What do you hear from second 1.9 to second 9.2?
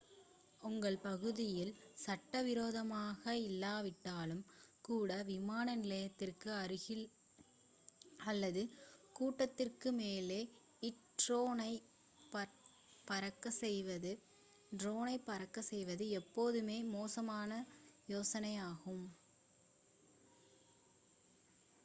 சட்டவிரோதமானதாக இல்லாவிட்டாலும் கூட விமான நிலையத்திற்கு அருகில் அல்லது ஒரு